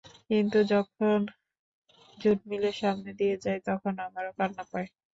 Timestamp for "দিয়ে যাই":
3.19-3.59